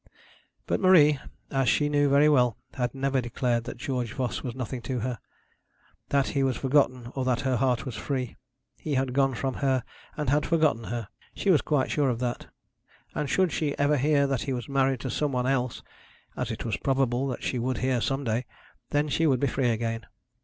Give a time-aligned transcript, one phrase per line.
[0.65, 1.19] But Marie,
[1.51, 5.19] as she knew very well, had never declared that George Voss was nothing to her,
[6.09, 8.35] that he was forgotten, or that her heart was free.
[8.79, 9.83] He had gone from her
[10.17, 11.07] and had forgotten her.
[11.35, 12.47] She was quite sure of that.
[13.13, 15.83] And should she ever hear that he was married to some one else,
[16.35, 18.47] as it was probable that she would hear some day,
[18.89, 20.07] then she would be free again.